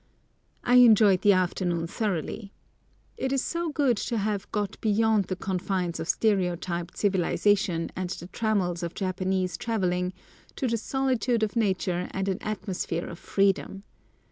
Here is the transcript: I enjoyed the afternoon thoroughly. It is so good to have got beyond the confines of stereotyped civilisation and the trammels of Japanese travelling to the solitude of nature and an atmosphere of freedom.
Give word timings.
I 0.63 0.77
enjoyed 0.77 1.21
the 1.21 1.33
afternoon 1.33 1.85
thoroughly. 1.85 2.51
It 3.17 3.31
is 3.31 3.43
so 3.43 3.69
good 3.69 3.97
to 3.97 4.17
have 4.17 4.51
got 4.51 4.81
beyond 4.81 5.25
the 5.25 5.35
confines 5.35 5.99
of 5.99 6.09
stereotyped 6.09 6.97
civilisation 6.97 7.91
and 7.95 8.09
the 8.09 8.25
trammels 8.25 8.81
of 8.81 8.95
Japanese 8.95 9.57
travelling 9.57 10.13
to 10.55 10.65
the 10.67 10.77
solitude 10.77 11.43
of 11.43 11.55
nature 11.55 12.07
and 12.09 12.27
an 12.27 12.39
atmosphere 12.41 13.05
of 13.05 13.19
freedom. 13.19 13.83